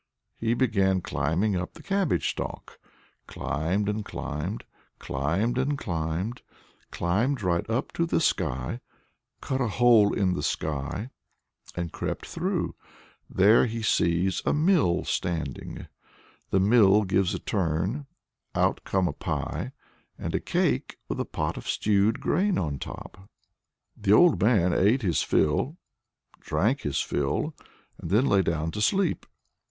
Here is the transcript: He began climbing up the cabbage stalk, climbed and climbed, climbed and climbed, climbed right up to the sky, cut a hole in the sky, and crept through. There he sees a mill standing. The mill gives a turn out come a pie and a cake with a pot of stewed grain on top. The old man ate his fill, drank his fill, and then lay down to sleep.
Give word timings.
He 0.39 0.55
began 0.55 1.01
climbing 1.01 1.55
up 1.55 1.73
the 1.75 1.83
cabbage 1.83 2.27
stalk, 2.31 2.79
climbed 3.27 3.87
and 3.87 4.03
climbed, 4.03 4.63
climbed 4.97 5.59
and 5.59 5.77
climbed, 5.77 6.41
climbed 6.89 7.43
right 7.43 7.69
up 7.69 7.91
to 7.91 8.07
the 8.07 8.19
sky, 8.19 8.79
cut 9.41 9.61
a 9.61 9.67
hole 9.67 10.11
in 10.11 10.33
the 10.33 10.41
sky, 10.41 11.11
and 11.75 11.91
crept 11.91 12.25
through. 12.25 12.73
There 13.29 13.67
he 13.67 13.83
sees 13.83 14.41
a 14.43 14.53
mill 14.55 15.03
standing. 15.03 15.85
The 16.49 16.59
mill 16.59 17.03
gives 17.03 17.35
a 17.35 17.39
turn 17.39 18.07
out 18.55 18.83
come 18.83 19.07
a 19.07 19.13
pie 19.13 19.71
and 20.17 20.33
a 20.33 20.39
cake 20.39 20.97
with 21.09 21.19
a 21.19 21.25
pot 21.25 21.57
of 21.57 21.67
stewed 21.69 22.19
grain 22.19 22.57
on 22.57 22.79
top. 22.79 23.29
The 23.95 24.13
old 24.13 24.41
man 24.41 24.73
ate 24.73 25.03
his 25.03 25.21
fill, 25.21 25.77
drank 26.39 26.81
his 26.81 27.01
fill, 27.01 27.53
and 27.99 28.09
then 28.09 28.25
lay 28.25 28.41
down 28.41 28.71
to 28.71 28.81
sleep. 28.81 29.27